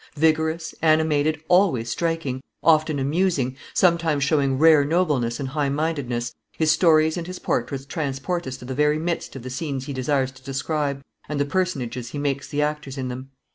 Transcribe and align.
Vigorous, 0.17 0.73
animated, 0.81 1.39
always 1.47 1.91
striking, 1.91 2.41
often 2.63 2.97
amusing, 2.97 3.55
sometimes 3.75 4.23
showing 4.23 4.57
rare 4.57 4.83
nobleness 4.83 5.39
and 5.39 5.49
high 5.49 5.69
mindedness, 5.69 6.33
his 6.53 6.71
stories 6.71 7.17
and 7.17 7.27
his 7.27 7.37
portraits 7.37 7.85
transport 7.85 8.47
us 8.47 8.57
to 8.57 8.65
the 8.65 8.73
very 8.73 8.97
midst 8.97 9.35
of 9.35 9.43
the 9.43 9.51
scenes 9.51 9.85
he 9.85 9.93
desires 9.93 10.31
to 10.31 10.43
describe 10.43 11.03
and 11.29 11.39
the 11.39 11.45
personages 11.45 12.09
he 12.09 12.17
makes 12.17 12.47
the 12.49 12.63
actors 12.63 12.97
in 12.97 13.09
them. 13.09 13.29